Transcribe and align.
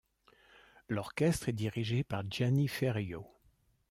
L'orchestre 0.89 1.49
est 1.49 1.53
dirigé 1.53 2.03
par 2.03 2.23
Gianni 2.27 2.67
Ferrio. 2.67 3.27